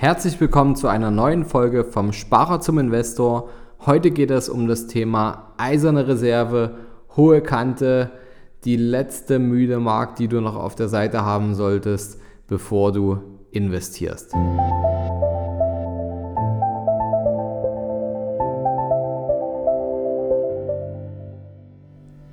Herzlich 0.00 0.40
willkommen 0.40 0.76
zu 0.76 0.88
einer 0.88 1.10
neuen 1.10 1.44
Folge 1.44 1.84
vom 1.84 2.14
Sparer 2.14 2.62
zum 2.62 2.78
Investor. 2.78 3.50
Heute 3.84 4.10
geht 4.10 4.30
es 4.30 4.48
um 4.48 4.66
das 4.66 4.86
Thema 4.86 5.52
eiserne 5.58 6.08
Reserve, 6.08 6.76
hohe 7.18 7.42
Kante, 7.42 8.10
die 8.64 8.76
letzte 8.76 9.38
müde 9.38 9.78
Mark, 9.78 10.16
die 10.16 10.26
du 10.26 10.40
noch 10.40 10.56
auf 10.56 10.74
der 10.74 10.88
Seite 10.88 11.26
haben 11.26 11.54
solltest, 11.54 12.18
bevor 12.46 12.92
du 12.92 13.18
investierst. 13.50 14.32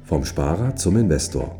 Vom 0.03 0.23
Sparer 0.23 0.77
zum 0.77 0.95
Investor. 0.95 1.53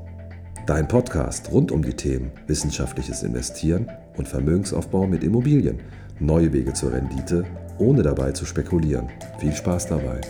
Dein 0.67 0.87
Podcast 0.87 1.51
rund 1.51 1.73
um 1.73 1.81
die 1.81 1.95
Themen 1.95 2.31
wissenschaftliches 2.47 3.23
Investieren 3.23 3.89
und 4.17 4.27
Vermögensaufbau 4.27 5.07
mit 5.07 5.23
Immobilien. 5.23 5.79
Neue 6.19 6.51
Wege 6.51 6.73
zur 6.73 6.93
Rendite, 6.93 7.45
ohne 7.77 8.03
dabei 8.03 8.31
zu 8.31 8.45
spekulieren. 8.45 9.09
Viel 9.39 9.53
Spaß 9.53 9.87
dabei. 9.87 10.21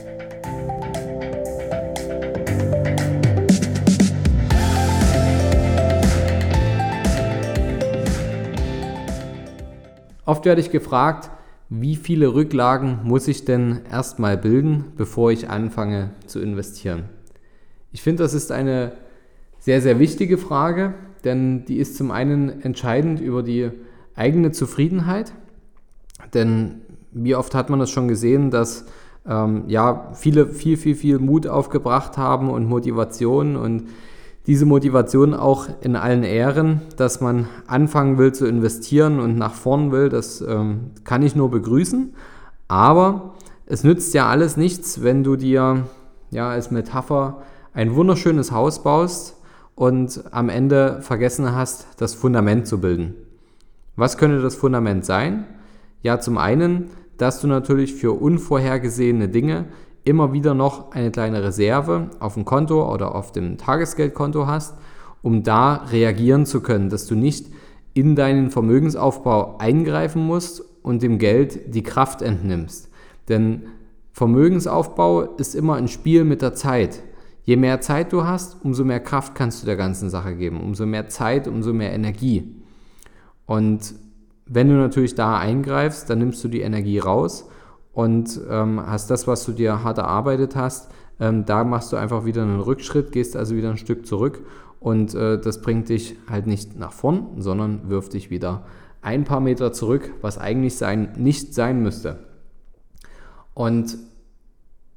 Oft 10.26 10.44
werde 10.44 10.60
ich 10.60 10.72
gefragt, 10.72 11.30
wie 11.70 11.96
viele 11.96 12.34
Rücklagen 12.34 13.00
muss 13.06 13.30
ich 13.30 13.46
denn 13.46 13.80
erstmal 13.90 14.38
bilden, 14.38 14.92
bevor 14.98 15.32
ich 15.32 15.50
anfange 15.50 16.12
zu 16.26 16.42
investieren? 16.42 17.06
Ich 17.94 18.02
finde, 18.02 18.24
das 18.24 18.34
ist 18.34 18.52
eine 18.52 18.92
sehr, 19.60 19.82
sehr 19.82 20.00
wichtige 20.00 20.38
Frage, 20.38 20.94
denn 21.28 21.66
die 21.66 21.78
ist 21.78 21.98
zum 21.98 22.10
einen 22.10 22.62
entscheidend 22.62 23.20
über 23.20 23.44
die 23.44 23.70
eigene 24.16 24.52
Zufriedenheit. 24.52 25.34
Denn 26.34 26.82
wie 27.12 27.36
oft 27.36 27.54
hat 27.54 27.70
man 27.70 27.80
das 27.80 27.90
schon 27.92 28.08
gesehen, 28.08 28.50
dass 28.50 28.86
ähm, 29.28 29.66
ja, 29.68 30.12
viele 30.14 30.48
viel, 30.48 30.78
viel, 30.78 30.96
viel 30.96 31.20
Mut 31.20 31.46
aufgebracht 31.46 32.18
haben 32.18 32.50
und 32.50 32.66
Motivation 32.66 33.58
und 33.58 33.90
diese 34.48 34.66
Motivation 34.66 35.34
auch 35.34 35.68
in 35.82 35.98
allen 35.98 36.24
Ehren, 36.24 36.82
dass 36.96 37.20
man 37.20 37.50
anfangen 37.68 38.18
will 38.18 38.32
zu 38.32 38.48
investieren 38.48 39.20
und 39.20 39.38
nach 39.38 39.54
vorn 39.54 39.92
will, 39.92 40.08
das 40.08 40.40
ähm, 40.40 40.92
kann 41.04 41.22
ich 41.22 41.36
nur 41.36 41.52
begrüßen. 41.52 42.14
Aber 42.70 43.34
es 43.66 43.84
nützt 43.84 44.14
ja 44.14 44.28
alles 44.28 44.56
nichts, 44.56 45.04
wenn 45.04 45.26
du 45.26 45.36
dir 45.36 45.84
ja 46.32 46.50
als 46.50 46.72
Metapher 46.72 47.42
ein 47.74 47.94
wunderschönes 47.94 48.54
Haus 48.54 48.82
baust 48.84 49.37
und 49.78 50.24
am 50.32 50.50
Ende 50.50 51.04
vergessen 51.04 51.56
hast, 51.56 51.88
das 51.98 52.16
Fundament 52.16 52.66
zu 52.66 52.82
bilden. 52.82 53.14
Was 53.96 54.18
könnte 54.18 54.42
das 54.42 54.56
Fundament 54.56 55.06
sein? 55.06 55.46
Ja, 56.02 56.20
zum 56.20 56.40
einen, 56.40 56.90
dass 57.18 57.42
du 57.42 57.48
natürlich 57.48 57.94
für 57.94 58.20
unvorhergesehene 58.20 59.30
Dinge 59.30 59.66
immer 60.04 60.34
wieder 60.34 60.56
noch 60.56 60.94
eine 60.94 61.12
kleine 61.12 61.44
Reserve 61.44 62.10
auf 62.20 62.34
dem 62.34 62.44
Konto 62.44 62.92
oder 62.92 63.14
auf 63.14 63.32
dem 63.32 63.60
Tagesgeldkonto 63.60 64.48
hast, 64.48 64.76
um 65.22 65.44
da 65.44 65.76
reagieren 65.92 66.48
zu 66.48 66.62
können, 66.62 66.90
dass 66.90 67.06
du 67.06 67.14
nicht 67.14 67.48
in 67.94 68.16
deinen 68.16 68.50
Vermögensaufbau 68.50 69.60
eingreifen 69.60 70.26
musst 70.26 70.64
und 70.82 71.04
dem 71.04 71.20
Geld 71.20 71.76
die 71.76 71.84
Kraft 71.84 72.24
entnimmst. 72.24 72.90
Denn 73.30 73.68
Vermögensaufbau 74.12 75.22
ist 75.22 75.54
immer 75.54 75.76
ein 75.76 75.88
Spiel 75.88 76.24
mit 76.24 76.42
der 76.42 76.56
Zeit. 76.56 77.04
Je 77.48 77.56
mehr 77.56 77.80
Zeit 77.80 78.12
du 78.12 78.26
hast, 78.26 78.58
umso 78.66 78.84
mehr 78.84 79.00
Kraft 79.00 79.34
kannst 79.34 79.62
du 79.62 79.66
der 79.66 79.78
ganzen 79.78 80.10
Sache 80.10 80.36
geben. 80.36 80.60
Umso 80.60 80.86
mehr 80.86 81.08
Zeit, 81.08 81.48
umso 81.48 81.72
mehr 81.72 81.94
Energie. 81.94 82.54
Und 83.46 83.96
wenn 84.46 84.68
du 84.68 84.76
natürlich 84.76 85.16
da 85.16 85.38
eingreifst, 85.38 86.10
dann 86.10 86.20
nimmst 86.20 86.44
du 86.44 86.50
die 86.50 86.60
Energie 86.60 87.00
raus 87.00 87.48
und 87.94 88.38
ähm, 88.50 88.86
hast 88.86 89.10
das, 89.12 89.28
was 89.28 89.46
du 89.46 89.54
dir 89.54 89.82
hart 89.82 89.98
erarbeitet 89.98 90.58
hast, 90.58 90.92
ähm, 91.22 91.46
da 91.46 91.64
machst 91.64 91.94
du 91.94 91.96
einfach 91.96 92.26
wieder 92.26 92.42
einen 92.42 92.60
Rückschritt, 92.60 93.14
gehst 93.14 93.38
also 93.38 93.56
wieder 93.56 93.70
ein 93.70 93.78
Stück 93.78 94.06
zurück 94.06 94.42
und 94.82 95.16
äh, 95.16 95.40
das 95.40 95.62
bringt 95.62 95.88
dich 95.88 96.18
halt 96.30 96.48
nicht 96.48 96.78
nach 96.78 96.92
vorn, 96.92 97.28
sondern 97.38 97.88
wirft 97.90 98.12
dich 98.12 98.30
wieder 98.30 98.66
ein 99.02 99.24
paar 99.24 99.40
Meter 99.40 99.72
zurück, 99.72 100.12
was 100.20 100.38
eigentlich 100.38 100.76
sein, 100.76 101.14
nicht 101.16 101.54
sein 101.54 101.82
müsste. 101.82 102.20
Und 103.54 103.98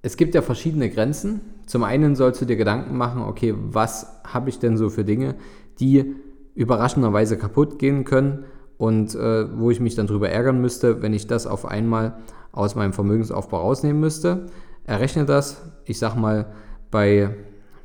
es 0.03 0.17
gibt 0.17 0.35
ja 0.35 0.43
verschiedene 0.43 0.89
Grenzen. 0.91 1.41
Zum 1.67 1.85
einen 1.85 2.17
sollst 2.17 2.41
du 2.41 2.47
dir 2.47 2.57
Gedanken 2.57 2.97
machen, 2.97 3.23
okay, 3.23 3.55
was 3.57 4.21
habe 4.25 4.49
ich 4.49 4.59
denn 4.59 4.77
so 4.77 4.89
für 4.89 5.05
Dinge, 5.05 5.35
die 5.79 6.15
überraschenderweise 6.55 7.37
kaputt 7.39 7.79
gehen 7.79 8.05
können 8.05 8.45
und 8.79 9.15
äh, 9.15 9.59
wo 9.59 9.71
ich 9.71 9.81
mich 9.81 9.95
dann 9.95 10.07
darüber 10.07 10.31
ärgern 10.31 10.61
müsste, 10.61 11.03
wenn 11.03 11.13
ich 11.13 11.27
das 11.27 11.47
auf 11.47 11.67
einmal 11.67 12.19
aus 12.53 12.75
meinem 12.75 12.93
Vermögensaufbau 12.93 13.59
rausnehmen 13.59 14.01
müsste. 14.01 14.47
Errechne 14.85 15.25
das, 15.27 15.63
ich 15.85 15.99
sag 15.99 16.17
mal, 16.17 16.47
bei 16.91 17.31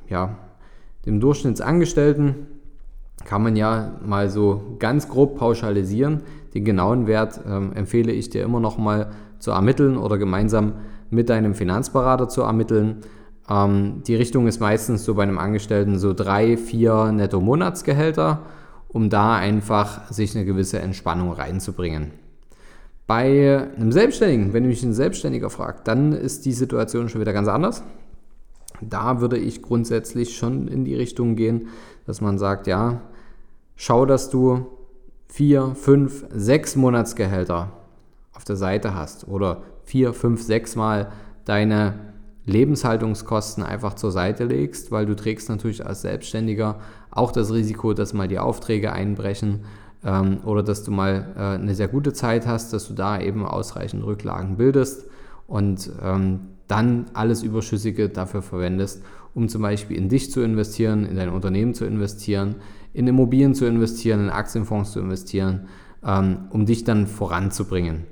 ja, 0.10 0.38
dem 1.06 1.20
Durchschnittsangestellten 1.20 2.48
kann 3.26 3.44
man 3.44 3.56
ja 3.56 4.00
mal 4.06 4.30
so 4.30 4.78
ganz 4.80 5.10
grob 5.10 5.38
pauschalisieren. 5.38 6.24
Den 6.54 6.64
genauen 6.64 7.08
Wert 7.08 7.42
ähm, 7.48 7.74
empfehle 7.74 8.12
ich 8.12 8.30
dir 8.30 8.44
immer 8.44 8.60
noch 8.60 8.78
mal 8.78 9.12
zu 9.40 9.52
ermitteln 9.52 9.98
oder 9.98 10.18
gemeinsam 10.18 10.74
mit 11.16 11.30
deinem 11.30 11.56
Finanzberater 11.56 12.30
zu 12.30 12.42
ermitteln. 12.42 12.98
Ähm, 13.50 14.04
die 14.06 14.16
Richtung 14.16 14.48
ist 14.48 14.60
meistens 14.60 15.06
so 15.06 15.16
bei 15.16 15.24
einem 15.24 15.40
Angestellten 15.40 15.98
so 15.98 16.14
drei, 16.14 16.58
vier 16.58 17.12
Netto-Monatsgehälter, 17.12 18.42
um 18.88 19.10
da 19.10 19.36
einfach 19.36 20.12
sich 20.12 20.36
eine 20.36 20.46
gewisse 20.46 20.80
Entspannung 20.80 21.32
reinzubringen. 21.32 22.12
Bei 23.08 23.68
einem 23.76 23.92
Selbstständigen, 23.92 24.54
wenn 24.54 24.66
mich 24.66 24.84
ein 24.84 24.94
Selbstständiger 24.94 25.50
fragt, 25.50 25.88
dann 25.88 26.12
ist 26.12 26.46
die 26.46 26.54
Situation 26.54 27.08
schon 27.08 27.22
wieder 27.22 27.34
ganz 27.34 27.48
anders. 27.48 27.84
Da 28.82 29.22
würde 29.22 29.38
ich 29.38 29.62
grundsätzlich 29.62 30.38
schon 30.38 30.68
in 30.68 30.86
die 30.86 30.96
Richtung 30.96 31.36
gehen, 31.36 31.68
dass 32.06 32.22
man 32.22 32.38
sagt, 32.38 32.68
ja, 32.68 33.02
schau, 33.76 34.06
dass 34.06 34.30
du 34.30 34.66
vier, 35.28 35.76
fünf, 35.76 36.26
sechs 36.34 36.76
Monatsgehälter 36.76 37.72
auf 38.36 38.44
der 38.44 38.56
Seite 38.56 38.94
hast 38.94 39.28
oder 39.28 39.64
vier, 39.84 40.14
fünf, 40.14 40.42
sechs 40.42 40.76
Mal 40.76 41.12
deine 41.46 41.94
Lebenshaltungskosten 42.46 43.64
einfach 43.64 43.96
zur 43.96 44.12
Seite 44.12 44.46
legst, 44.46 44.92
weil 44.92 45.06
du 45.06 45.16
trägst 45.16 45.50
natürlich 45.50 45.86
als 45.86 46.02
Selbstständiger 46.02 46.80
auch 47.12 47.32
das 47.32 47.52
Risiko, 47.52 47.94
dass 47.94 48.14
mal 48.14 48.28
die 48.28 48.40
Aufträge 48.40 48.94
einbrechen 48.94 49.62
ähm, 50.04 50.40
oder 50.46 50.62
dass 50.62 50.84
du 50.84 50.92
mal 50.92 51.34
äh, 51.36 51.62
eine 51.62 51.74
sehr 51.74 51.88
gute 51.88 52.14
Zeit 52.14 52.46
hast, 52.46 52.72
dass 52.74 52.88
du 52.88 52.94
da 52.94 53.20
eben 53.20 53.46
ausreichend 53.46 54.04
Rücklagen 54.04 54.58
bildest 54.58 55.06
und 55.48 55.92
ähm, 56.04 56.42
dann 56.68 57.06
alles 57.14 57.44
Überschüssige 57.44 58.10
dafür 58.10 58.42
verwendest, 58.42 59.04
um 59.34 59.50
zum 59.50 59.62
Beispiel 59.62 59.98
in 59.98 60.10
dich 60.10 60.32
zu 60.32 60.42
investieren, 60.42 61.06
in 61.06 61.16
dein 61.16 61.30
Unternehmen 61.30 61.74
zu 61.74 61.86
investieren, 61.86 62.56
in 62.94 63.08
Immobilien 63.08 63.56
zu 63.56 63.66
investieren, 63.66 64.22
in 64.22 64.30
Aktienfonds 64.30 64.92
zu 64.92 65.00
investieren, 65.00 65.68
ähm, 66.06 66.48
um 66.52 66.66
dich 66.66 66.84
dann 66.84 67.08
voranzubringen. 67.08 68.06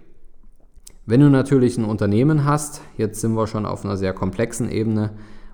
Wenn 1.05 1.19
du 1.19 1.29
natürlich 1.29 1.77
ein 1.77 1.83
Unternehmen 1.83 2.45
hast, 2.45 2.81
jetzt 2.95 3.19
sind 3.19 3.33
wir 3.33 3.45
schon 3.47 3.65
auf 3.65 3.83
einer 3.83 3.97
sehr 3.97 4.13
komplexen 4.13 4.71
Ebene 4.71 5.09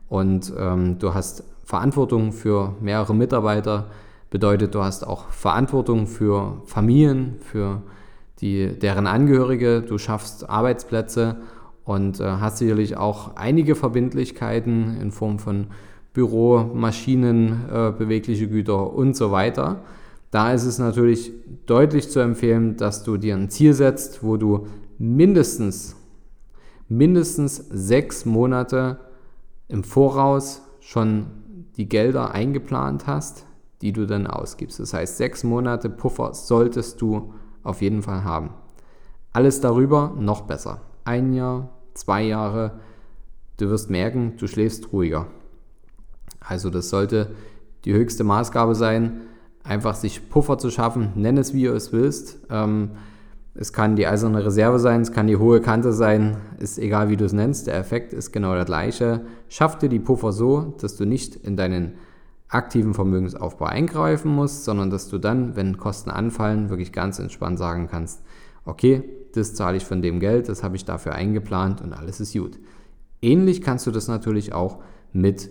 und 0.08 0.54
ähm, 0.56 1.00
du 1.00 1.16
hast 1.16 1.44
Verantwortung 1.64 2.34
für 2.34 2.76
mehrere 2.82 3.16
Mitarbeiter, 3.16 3.88
bedeutet, 4.30 4.76
du 4.76 4.84
hast 4.84 5.08
auch 5.08 5.30
Verantwortung 5.30 6.06
für 6.06 6.62
Familien, 6.66 7.38
für 7.42 7.82
die, 8.42 8.78
deren 8.78 9.08
Angehörige, 9.08 9.82
du 9.82 9.98
schaffst 9.98 10.48
Arbeitsplätze 10.48 11.38
und 11.84 12.20
äh, 12.20 12.26
hast 12.26 12.60
sicherlich 12.60 12.98
auch 12.98 13.36
einige 13.36 13.74
Verbindlichkeiten 13.74 15.02
in 15.02 15.10
Form 15.12 15.40
von 15.40 15.68
Büro, 16.14 16.60
Maschinen, 16.60 17.66
äh, 17.72 17.92
bewegliche 17.92 18.48
Güter 18.48 18.94
und 18.94 19.16
so 19.16 19.32
weiter. 19.32 19.82
Da 20.30 20.54
ist 20.54 20.66
es 20.66 20.78
natürlich 20.78 21.32
deutlich 21.66 22.12
zu 22.12 22.20
empfehlen, 22.20 22.78
dass 22.78 23.04
du 23.04 23.18
dir 23.18 23.36
ein 23.36 23.50
Ziel 23.50 23.74
setzt, 23.74 24.24
wo 24.24 24.38
du 24.38 24.68
mindestens, 25.00 25.96
mindestens 26.88 27.56
sechs 27.70 28.26
Monate 28.26 29.00
im 29.68 29.84
Voraus 29.84 30.62
schon 30.82 31.28
die 31.78 31.90
Gelder 31.90 32.32
eingeplant 32.32 33.08
hast, 33.08 33.46
die 33.82 33.94
du 33.94 34.06
dann 34.06 34.28
ausgibst. 34.28 34.80
Das 34.80 34.94
heißt, 34.94 35.18
sechs 35.18 35.44
Monate 35.44 35.90
Puffer 35.90 36.34
solltest 36.34 37.02
du 37.02 37.34
auf 37.64 37.82
jeden 37.82 38.04
Fall 38.04 38.24
haben. 38.24 38.52
Alles 39.32 39.62
darüber 39.62 40.14
noch 40.20 40.42
besser. 40.42 40.82
Ein 41.06 41.34
Jahr, 41.34 41.70
zwei 41.94 42.24
Jahre, 42.24 42.80
du 43.58 43.70
wirst 43.70 43.90
merken, 43.90 44.34
du 44.38 44.48
schläfst 44.48 44.92
ruhiger. 44.92 45.28
Also 46.40 46.70
das 46.70 46.90
sollte 46.90 47.36
die 47.86 47.94
höchste 47.94 48.24
Maßgabe 48.24 48.76
sein, 48.76 49.22
einfach 49.64 49.96
sich 49.96 50.30
Puffer 50.30 50.58
zu 50.58 50.72
schaffen, 50.72 51.12
nenn 51.16 51.38
es 51.38 51.54
wie 51.54 51.66
du 51.66 51.74
es 51.74 51.94
willst. 51.94 52.40
Ähm, 52.50 52.92
es 53.62 53.74
kann 53.74 53.98
die 53.98 54.08
eiserne 54.08 54.46
Reserve 54.46 54.80
sein, 54.80 55.02
es 55.02 55.12
kann 55.12 55.28
die 55.28 55.36
hohe 55.36 55.60
Kante 55.60 55.92
sein, 55.92 56.38
ist 56.60 56.80
egal 56.80 57.10
wie 57.10 57.18
du 57.18 57.26
es 57.26 57.34
nennst, 57.34 57.68
der 57.68 57.76
Effekt 57.76 58.14
ist 58.14 58.32
genau 58.32 58.56
der 58.56 58.64
gleiche. 58.64 59.20
Schaff 59.50 59.78
dir 59.78 59.90
die 59.90 60.00
Puffer 60.00 60.32
so, 60.32 60.76
dass 60.80 60.96
du 60.96 61.04
nicht 61.04 61.36
in 61.36 61.58
deinen 61.58 61.96
aktiven 62.48 62.94
Vermögensaufbau 62.94 63.66
eingreifen 63.66 64.34
musst, 64.34 64.64
sondern 64.64 64.90
dass 64.90 65.10
du 65.10 65.18
dann, 65.18 65.58
wenn 65.58 65.76
Kosten 65.76 66.10
anfallen, 66.10 66.70
wirklich 66.70 66.94
ganz 66.94 67.20
entspannt 67.20 67.60
sagen 67.60 67.90
kannst, 67.92 68.22
okay, 68.64 69.04
das 69.34 69.56
zahle 69.56 69.76
ich 69.76 69.84
von 69.84 70.02
dem 70.02 70.22
Geld, 70.22 70.48
das 70.48 70.64
habe 70.64 70.78
ich 70.78 70.86
dafür 70.86 71.16
eingeplant 71.16 71.82
und 71.82 71.92
alles 71.92 72.22
ist 72.22 72.32
gut. 72.32 72.58
Ähnlich 73.22 73.62
kannst 73.62 73.86
du 73.86 73.92
das 73.92 74.08
natürlich 74.08 74.54
auch 74.54 74.78
mit 75.12 75.50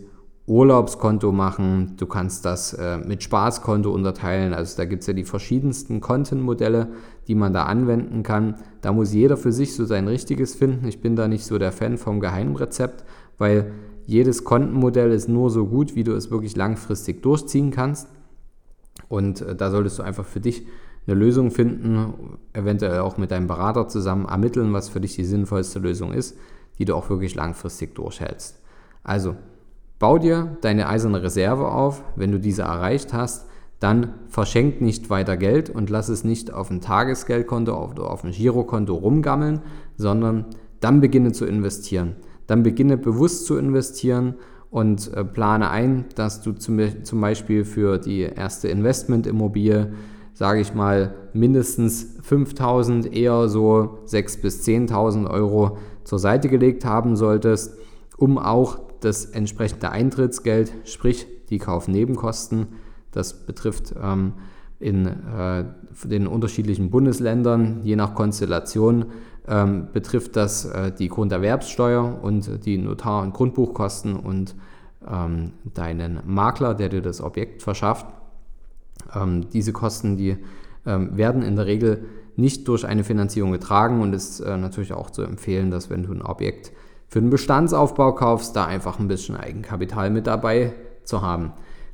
Urlaubskonto 0.49 1.31
machen, 1.31 1.95
du 1.99 2.07
kannst 2.07 2.47
das 2.47 2.73
äh, 2.73 2.97
mit 2.99 3.23
Spaßkonto 3.23 3.91
unterteilen, 3.91 4.55
also 4.55 4.79
da 4.79 4.87
gibt 4.87 5.03
es 5.03 5.07
ja 5.07 5.13
die 5.13 5.25
verschiedensten 5.25 6.01
Kontenmodelle, 6.01 6.89
die 7.27 7.35
man 7.35 7.53
da 7.53 7.65
anwenden 7.65 8.23
kann. 8.23 8.57
Da 8.81 8.93
muss 8.93 9.13
jeder 9.13 9.37
für 9.37 9.53
sich 9.53 9.77
so 9.77 9.85
sein 9.85 10.09
richtiges 10.09 10.55
finden. 10.55 10.89
Ich 10.89 11.03
bin 11.03 11.17
da 11.17 11.29
nicht 11.29 11.45
so 11.45 11.59
der 11.59 11.71
Fan 11.71 11.99
vom 11.99 12.21
Geheimrezept, 12.21 13.05
weil 13.37 13.73
jedes 14.07 14.45
Kontenmodell 14.45 15.13
ist 15.13 15.29
nur 15.29 15.51
so 15.51 15.67
gut, 15.67 15.95
wie 15.95 16.05
du 16.05 16.13
es 16.13 16.31
wirklich 16.31 16.57
langfristig 16.57 17.23
durchziehen 17.23 17.71
kannst. 17.71 18.09
Und 19.09 19.43
äh, 19.43 19.55
da 19.55 19.71
solltest 19.71 19.99
du 19.99 20.03
einfach 20.03 20.25
für 20.25 20.41
dich 20.41 20.67
eine 21.07 21.15
Lösung 21.15 21.51
finden, 21.51 22.39
eventuell 22.55 23.01
auch 23.01 23.19
mit 23.19 23.31
deinem 23.31 23.47
Berater 23.47 23.89
zusammen 23.89 24.27
ermitteln, 24.27 24.73
was 24.73 24.89
für 24.89 25.01
dich 25.01 25.15
die 25.15 25.25
sinnvollste 25.25 25.79
Lösung 25.79 26.13
ist, 26.13 26.39
die 26.79 26.87
du 26.87 26.95
auch 26.95 27.11
wirklich 27.11 27.35
langfristig 27.35 27.95
durchhältst. 27.95 28.63
Also 29.05 29.37
bau 29.99 30.19
dir 30.19 30.57
deine 30.61 30.89
eiserne 30.89 31.23
Reserve 31.23 31.71
auf. 31.71 32.03
Wenn 32.17 32.33
du 32.33 32.41
diese 32.41 32.63
erreicht 32.63 33.13
hast, 33.13 33.47
dann 33.81 34.15
verschenk 34.29 34.81
nicht 34.81 35.11
weiter 35.11 35.37
Geld 35.37 35.71
und 35.71 35.91
lass 35.91 36.09
es 36.09 36.25
nicht 36.25 36.53
auf 36.53 36.71
ein 36.71 36.81
Tagesgeldkonto 36.81 37.91
oder 37.91 38.11
auf 38.11 38.25
ein 38.25 38.33
Girokonto 38.33 38.95
rumgammeln, 38.95 39.61
sondern 39.97 40.47
dann 40.81 41.01
beginne 41.01 41.33
zu 41.33 41.45
investieren 41.45 42.17
dann 42.49 42.63
beginne 42.65 42.97
bewusst 42.97 43.47
zu 43.47 43.57
investieren 43.57 44.35
und 44.71 45.15
äh, 45.15 45.25
plane 45.25 45.71
ein, 45.71 46.07
dass 46.17 46.43
du 46.43 46.53
zum, 46.53 46.81
Beispiel 47.21 47.65
für 47.65 47.99
die 47.99 48.23
erste 48.23 48.69
Investmentimmobilie, 48.69 49.93
sage 50.35 50.61
ich 50.61 50.75
mal, 50.75 51.15
mindestens 51.33 52.17
5000, 52.23 53.15
eher 53.15 53.49
so 53.49 53.99
6.000 54.07 54.43
bis 54.43 54.67
10.000 54.67 55.31
Euro 55.31 55.79
zur 56.05 56.19
Seite 56.19 56.49
gelegt 56.49 56.85
haben 56.85 57.17
solltest, 57.17 57.77
um 58.17 58.39
auch 58.39 58.79
das 59.01 59.25
entsprechende 59.25 59.91
Eintrittsgeld, 59.91 60.73
sprich 60.85 61.27
die 61.51 61.59
Kaufnebenkosten, 61.59 62.67
das 63.13 63.35
betrifft 63.47 63.95
ähm, 64.01 64.35
in 64.81 65.07
äh, 65.07 65.65
den 66.05 66.27
unterschiedlichen 66.27 66.91
Bundesländern, 66.91 67.81
je 67.83 67.97
nach 67.97 68.15
Konstellation, 68.15 69.07
ähm, 69.47 69.89
betrifft 69.93 70.37
das 70.37 70.67
äh, 70.67 70.93
die 70.93 71.09
Grunderwerbssteuer 71.09 72.21
und 72.23 72.65
die 72.65 72.79
Notar- 72.79 73.23
und 73.23 73.33
Grundbuchkosten 73.33 74.15
und 74.15 74.55
ähm, 75.11 75.53
deinen 75.75 76.21
Makler, 76.27 76.75
der 76.75 76.91
dir 76.91 77.03
das 77.03 77.21
Objekt 77.21 77.63
verschafft. 77.63 78.07
Ähm, 79.15 79.49
diese 79.51 79.73
Kosten, 79.73 80.17
die 80.17 80.37
ähm, 80.87 81.17
werden 81.17 81.43
in 81.43 81.57
der 81.57 81.67
Regel 81.67 82.05
nicht 82.37 82.69
durch 82.69 82.87
eine 82.87 83.05
Finanzierung 83.05 83.51
getragen 83.51 84.01
und 84.01 84.13
ist 84.13 84.41
äh, 84.41 84.57
natürlich 84.57 84.93
auch 84.93 85.11
zu 85.11 85.23
empfehlen, 85.23 85.71
dass 85.71 85.91
wenn 85.91 86.05
du 86.05 86.13
ein 86.13 86.23
Objekt 86.23 86.73
für 87.09 87.21
den 87.21 87.31
Bestandsaufbau 87.31 88.15
kaufst, 88.15 88.55
da 88.55 88.67
einfach 88.67 88.99
ein 88.99 89.09
bisschen 89.09 89.37
Eigenkapital 89.37 90.11
mit 90.11 90.27
dabei 90.27 90.75
zu 91.05 91.23
haben. 91.23 91.53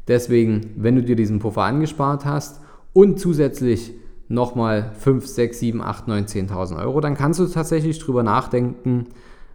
Deswegen, 0.08 0.72
wenn 0.76 0.96
du 0.96 1.02
dir 1.02 1.16
diesen 1.16 1.38
Puffer 1.38 1.62
angespart 1.62 2.24
hast 2.24 2.60
und 2.92 3.18
zusätzlich 3.18 3.94
nochmal 4.28 4.92
5, 4.98 5.26
6, 5.26 5.58
7, 5.58 5.82
8, 5.82 6.08
9, 6.08 6.26
10.000 6.26 6.78
Euro, 6.78 7.00
dann 7.00 7.14
kannst 7.14 7.40
du 7.40 7.46
tatsächlich 7.46 7.98
drüber 7.98 8.22
nachdenken 8.22 9.06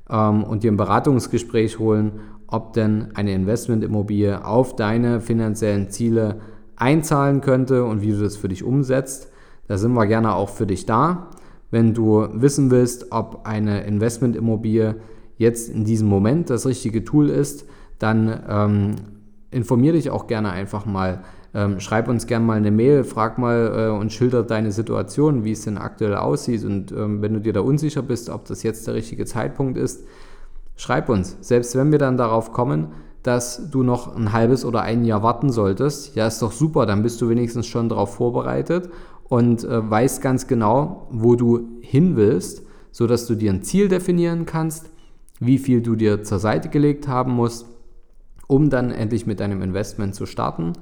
ähm, 0.09 0.43
und 0.43 0.63
dir 0.63 0.71
ein 0.71 0.77
Beratungsgespräch 0.77 1.77
holen, 1.77 2.21
ob 2.47 2.73
denn 2.73 3.09
eine 3.15 3.33
Investmentimmobilie 3.33 4.43
auf 4.43 4.75
deine 4.75 5.21
finanziellen 5.21 5.89
Ziele 5.89 6.39
einzahlen 6.77 7.41
könnte 7.41 7.83
und 7.83 8.01
wie 8.01 8.11
du 8.11 8.21
das 8.21 8.37
für 8.37 8.47
dich 8.47 8.63
umsetzt. 8.63 9.31
Da 9.67 9.77
sind 9.77 9.93
wir 9.93 10.07
gerne 10.07 10.33
auch 10.33 10.49
für 10.49 10.65
dich 10.65 10.85
da. 10.85 11.27
Wenn 11.69 11.93
du 11.93 12.27
wissen 12.33 12.71
willst, 12.71 13.11
ob 13.11 13.45
eine 13.45 13.83
Investmentimmobilie 13.83 14.95
jetzt 15.39 15.69
in 15.69 15.83
diesem 15.83 16.07
Moment 16.07 16.51
das 16.51 16.67
richtige 16.67 17.03
Tool 17.03 17.29
ist, 17.29 17.65
dann 17.97 18.39
ähm, 18.47 18.95
informiere 19.49 19.95
dich 19.95 20.11
auch 20.11 20.27
gerne 20.27 20.51
einfach 20.51 20.85
mal 20.85 21.23
ähm, 21.53 21.79
schreib 21.79 22.07
uns 22.07 22.27
gerne 22.27 22.45
mal 22.45 22.57
eine 22.57 22.71
Mail, 22.71 23.03
frag 23.03 23.37
mal 23.37 23.73
äh, 23.75 23.99
und 23.99 24.13
schilder 24.13 24.43
deine 24.43 24.71
Situation, 24.71 25.43
wie 25.43 25.51
es 25.51 25.63
denn 25.63 25.77
aktuell 25.77 26.15
aussieht. 26.15 26.63
Und 26.63 26.91
ähm, 26.91 27.21
wenn 27.21 27.33
du 27.33 27.41
dir 27.41 27.53
da 27.53 27.61
unsicher 27.61 28.03
bist, 28.03 28.29
ob 28.29 28.45
das 28.45 28.61
jetzt 28.63 28.85
der 28.85 28.93
richtige 28.93 29.25
Zeitpunkt 29.25 29.77
ist, 29.77 30.05
schreib 30.75 31.09
uns. 31.09 31.37
Selbst 31.41 31.75
wenn 31.75 31.91
wir 31.91 31.97
dann 31.97 32.17
darauf 32.17 32.51
kommen, 32.53 32.89
dass 33.23 33.69
du 33.71 33.83
noch 33.83 34.15
ein 34.15 34.31
halbes 34.31 34.63
oder 34.63 34.83
ein 34.83 35.03
Jahr 35.05 35.23
warten 35.23 35.51
solltest, 35.51 36.15
ja, 36.15 36.27
ist 36.27 36.41
doch 36.41 36.51
super, 36.51 36.85
dann 36.85 37.03
bist 37.03 37.19
du 37.19 37.29
wenigstens 37.29 37.67
schon 37.67 37.89
darauf 37.89 38.13
vorbereitet 38.15 38.89
und 39.27 39.63
äh, 39.63 39.89
weißt 39.89 40.21
ganz 40.21 40.47
genau, 40.47 41.07
wo 41.09 41.35
du 41.35 41.67
hin 41.81 42.15
willst, 42.15 42.61
sodass 42.91 43.25
du 43.25 43.35
dir 43.35 43.51
ein 43.51 43.63
Ziel 43.63 43.87
definieren 43.87 44.45
kannst, 44.45 44.89
wie 45.39 45.57
viel 45.57 45.81
du 45.81 45.95
dir 45.95 46.23
zur 46.23 46.39
Seite 46.39 46.69
gelegt 46.69 47.07
haben 47.07 47.31
musst, 47.31 47.65
um 48.47 48.69
dann 48.69 48.91
endlich 48.91 49.25
mit 49.25 49.39
deinem 49.39 49.61
Investment 49.61 50.15
zu 50.15 50.25
starten 50.25 50.73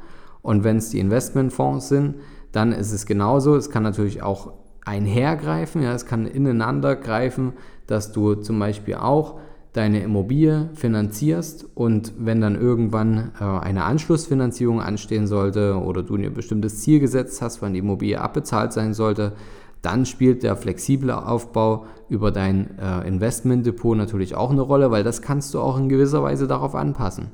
und 0.41 0.63
wenn 0.63 0.77
es 0.77 0.89
die 0.89 0.99
Investmentfonds 0.99 1.89
sind, 1.89 2.15
dann 2.51 2.71
ist 2.71 2.93
es 2.93 3.05
genauso. 3.05 3.55
Es 3.55 3.69
kann 3.69 3.83
natürlich 3.83 4.23
auch 4.23 4.53
einhergreifen, 4.85 5.81
ja, 5.81 5.93
es 5.93 6.05
kann 6.05 6.25
ineinander 6.25 6.95
greifen, 6.95 7.53
dass 7.87 8.13
du 8.13 8.35
zum 8.35 8.57
Beispiel 8.57 8.95
auch 8.95 9.39
deine 9.73 10.01
Immobilie 10.01 10.69
finanzierst 10.73 11.67
und 11.75 12.13
wenn 12.17 12.39
dann 12.39 12.55
irgendwann 12.55 13.33
äh, 13.39 13.43
eine 13.43 13.83
Anschlussfinanzierung 13.83 14.81
anstehen 14.81 15.27
sollte 15.27 15.75
oder 15.75 16.01
du 16.01 16.15
ein 16.15 16.33
bestimmtes 16.33 16.79
Ziel 16.79 16.99
gesetzt 16.99 17.41
hast, 17.41 17.61
wann 17.61 17.73
die 17.73 17.79
Immobilie 17.79 18.19
abbezahlt 18.19 18.71
sein 18.71 18.93
sollte, 18.93 19.33
dann 19.81 20.05
spielt 20.05 20.43
der 20.43 20.55
flexible 20.55 21.11
Aufbau 21.11 21.85
über 22.09 22.31
dein 22.31 22.77
äh, 22.79 23.07
Investmentdepot 23.07 23.97
natürlich 23.97 24.35
auch 24.35 24.51
eine 24.51 24.61
Rolle, 24.61 24.91
weil 24.91 25.03
das 25.03 25.21
kannst 25.21 25.53
du 25.53 25.59
auch 25.59 25.77
in 25.77 25.89
gewisser 25.89 26.23
Weise 26.23 26.47
darauf 26.47 26.75
anpassen. 26.75 27.27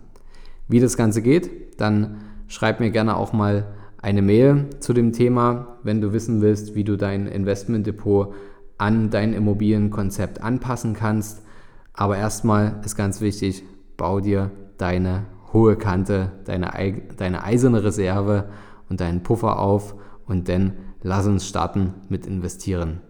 Wie 0.68 0.80
das 0.80 0.98
Ganze 0.98 1.22
geht, 1.22 1.80
dann 1.80 2.18
Schreib 2.54 2.80
mir 2.80 2.92
gerne 2.92 3.18
auch 3.18 3.34
mal 3.34 3.66
eine 4.00 4.22
Mail 4.22 4.68
zu 4.80 4.94
dem 4.94 5.12
Thema, 5.12 5.80
wenn 5.82 6.02
du 6.02 6.14
wissen 6.14 6.42
willst, 6.42 6.76
wie 6.76 6.84
du 6.84 6.98
dein 6.98 7.26
Investmentdepot 7.26 8.32
an 8.78 9.10
dein 9.10 9.34
Immobilienkonzept 9.34 10.44
anpassen 10.44 10.94
kannst. 10.94 11.42
Aber 11.94 12.18
erstmal 12.18 12.80
ist 12.86 12.96
ganz 12.96 13.22
wichtig, 13.22 13.64
bau 13.98 14.20
dir 14.20 14.52
deine 14.78 15.26
hohe 15.52 15.78
Kante, 15.78 16.32
deine, 16.46 16.72
deine 17.18 17.44
eiserne 17.44 17.84
Reserve 17.84 18.50
und 18.88 19.02
deinen 19.02 19.24
Puffer 19.24 19.58
auf 19.58 19.96
und 20.26 20.50
dann 20.50 20.74
lass 21.02 21.28
uns 21.28 21.48
starten 21.48 21.94
mit 22.10 22.26
investieren. 22.26 23.02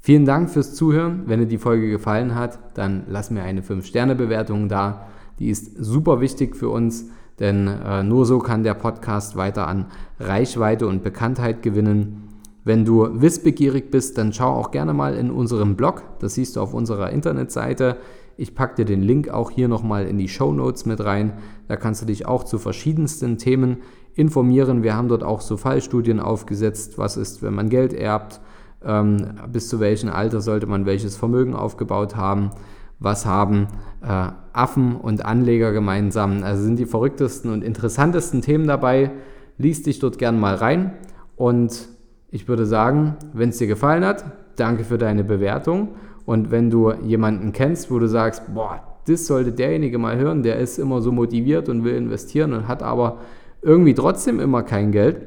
Vielen 0.00 0.24
Dank 0.24 0.50
fürs 0.50 0.74
Zuhören. 0.74 1.24
Wenn 1.26 1.40
dir 1.40 1.46
die 1.46 1.58
Folge 1.58 1.90
gefallen 1.90 2.34
hat, 2.34 2.58
dann 2.74 3.04
lass 3.08 3.30
mir 3.30 3.42
eine 3.42 3.62
5-Sterne-Bewertung 3.62 4.68
da. 4.68 5.06
Die 5.38 5.50
ist 5.50 5.76
super 5.76 6.20
wichtig 6.20 6.56
für 6.56 6.68
uns 6.68 7.06
denn 7.38 7.66
äh, 7.66 8.02
nur 8.02 8.26
so 8.26 8.38
kann 8.38 8.62
der 8.62 8.74
Podcast 8.74 9.36
weiter 9.36 9.68
an 9.68 9.86
Reichweite 10.18 10.86
und 10.86 11.02
Bekanntheit 11.02 11.62
gewinnen. 11.62 12.22
Wenn 12.64 12.84
du 12.84 13.20
wissbegierig 13.20 13.90
bist, 13.90 14.18
dann 14.18 14.32
schau 14.32 14.52
auch 14.54 14.70
gerne 14.70 14.92
mal 14.92 15.14
in 15.14 15.30
unserem 15.30 15.76
Blog. 15.76 16.02
Das 16.18 16.34
siehst 16.34 16.56
du 16.56 16.60
auf 16.60 16.74
unserer 16.74 17.10
Internetseite. 17.10 17.98
Ich 18.38 18.54
packe 18.54 18.76
dir 18.76 18.84
den 18.84 19.02
Link 19.02 19.28
auch 19.28 19.50
hier 19.50 19.68
nochmal 19.68 20.06
in 20.06 20.18
die 20.18 20.28
Show 20.28 20.52
Notes 20.52 20.84
mit 20.84 21.04
rein. 21.04 21.34
Da 21.68 21.76
kannst 21.76 22.02
du 22.02 22.06
dich 22.06 22.26
auch 22.26 22.44
zu 22.44 22.58
verschiedensten 22.58 23.38
Themen 23.38 23.78
informieren. 24.16 24.82
Wir 24.82 24.96
haben 24.96 25.08
dort 25.08 25.22
auch 25.22 25.40
so 25.40 25.56
Fallstudien 25.56 26.18
aufgesetzt. 26.18 26.98
Was 26.98 27.16
ist, 27.16 27.42
wenn 27.42 27.54
man 27.54 27.68
Geld 27.68 27.92
erbt? 27.92 28.40
Ähm, 28.84 29.34
bis 29.52 29.68
zu 29.68 29.78
welchem 29.78 30.10
Alter 30.10 30.40
sollte 30.40 30.66
man 30.66 30.86
welches 30.86 31.16
Vermögen 31.16 31.54
aufgebaut 31.54 32.16
haben? 32.16 32.50
was 32.98 33.26
haben 33.26 33.68
äh, 34.02 34.28
Affen 34.52 34.96
und 34.96 35.24
Anleger 35.24 35.72
gemeinsam. 35.72 36.42
Also 36.42 36.62
sind 36.62 36.78
die 36.78 36.86
verrücktesten 36.86 37.52
und 37.52 37.62
interessantesten 37.62 38.40
Themen 38.40 38.66
dabei. 38.66 39.10
Lies 39.58 39.82
dich 39.82 39.98
dort 39.98 40.18
gern 40.18 40.40
mal 40.40 40.54
rein. 40.54 40.92
Und 41.36 41.88
ich 42.30 42.48
würde 42.48 42.66
sagen, 42.66 43.16
wenn 43.32 43.50
es 43.50 43.58
dir 43.58 43.66
gefallen 43.66 44.04
hat, 44.04 44.24
danke 44.56 44.84
für 44.84 44.98
deine 44.98 45.24
Bewertung. 45.24 45.88
Und 46.24 46.50
wenn 46.50 46.70
du 46.70 46.92
jemanden 46.92 47.52
kennst, 47.52 47.90
wo 47.90 47.98
du 47.98 48.08
sagst, 48.08 48.42
boah, 48.54 48.80
das 49.06 49.26
sollte 49.26 49.52
derjenige 49.52 49.98
mal 49.98 50.16
hören, 50.16 50.42
der 50.42 50.56
ist 50.58 50.78
immer 50.78 51.00
so 51.00 51.12
motiviert 51.12 51.68
und 51.68 51.84
will 51.84 51.94
investieren 51.94 52.52
und 52.52 52.66
hat 52.66 52.82
aber 52.82 53.18
irgendwie 53.66 53.94
trotzdem 53.94 54.38
immer 54.38 54.62
kein 54.62 54.92
Geld, 54.92 55.20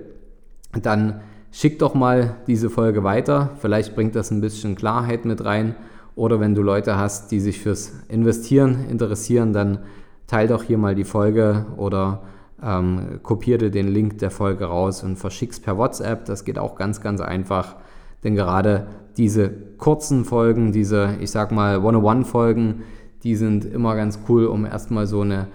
dann 0.81 1.19
schick 1.51 1.77
doch 1.77 1.93
mal 1.93 2.37
diese 2.47 2.69
Folge 2.69 3.03
weiter. 3.03 3.51
Vielleicht 3.59 3.95
bringt 3.95 4.15
das 4.15 4.31
ein 4.31 4.39
bisschen 4.39 4.75
Klarheit 4.75 5.25
mit 5.25 5.43
rein 5.43 5.75
oder 6.15 6.39
wenn 6.39 6.55
du 6.55 6.61
Leute 6.61 6.97
hast, 6.97 7.31
die 7.31 7.41
sich 7.41 7.59
fürs 7.59 7.91
Investieren 8.07 8.85
interessieren, 8.89 9.51
dann 9.51 9.79
teile 10.25 10.47
doch 10.47 10.63
hier 10.63 10.77
mal 10.77 10.95
die 10.95 11.03
Folge 11.03 11.65
oder 11.75 12.21
ähm, 12.63 13.19
kopiere 13.23 13.71
den 13.71 13.89
Link 13.89 14.19
der 14.19 14.31
Folge 14.31 14.65
raus 14.65 15.03
und 15.03 15.17
verschick's 15.17 15.59
per 15.59 15.77
WhatsApp. 15.77 16.23
Das 16.23 16.45
geht 16.45 16.57
auch 16.57 16.75
ganz, 16.75 17.01
ganz 17.01 17.19
einfach. 17.19 17.75
Denn 18.23 18.35
gerade 18.35 18.87
diese 19.17 19.49
kurzen 19.77 20.23
Folgen, 20.23 20.71
diese, 20.71 21.15
ich 21.19 21.31
sag 21.31 21.51
mal, 21.51 21.83
One-on-One-Folgen, 21.83 22.83
die 23.23 23.35
sind 23.35 23.65
immer 23.65 23.95
ganz 23.95 24.19
cool, 24.29 24.45
um 24.45 24.65
erstmal 24.65 25.07
so 25.07 25.21
einen 25.21 25.47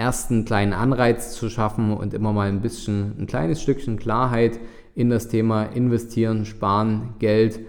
ersten 0.00 0.44
kleinen 0.44 0.72
Anreiz 0.72 1.32
zu 1.34 1.50
schaffen 1.50 1.92
und 1.92 2.14
immer 2.14 2.32
mal 2.32 2.48
ein 2.48 2.62
bisschen, 2.62 3.14
ein 3.18 3.26
kleines 3.26 3.60
Stückchen 3.60 3.98
Klarheit 3.98 4.58
in 4.94 5.10
das 5.10 5.28
Thema 5.28 5.64
Investieren, 5.64 6.46
Sparen, 6.46 7.14
Geld 7.18 7.60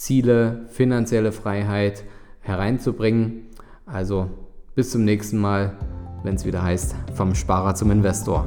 Ziele, 0.00 0.64
finanzielle 0.68 1.30
Freiheit 1.30 2.04
hereinzubringen. 2.40 3.48
Also 3.84 4.30
bis 4.74 4.90
zum 4.92 5.04
nächsten 5.04 5.36
Mal, 5.36 5.76
wenn 6.22 6.36
es 6.36 6.46
wieder 6.46 6.62
heißt, 6.62 6.94
vom 7.14 7.34
Sparer 7.34 7.74
zum 7.74 7.90
Investor. 7.90 8.46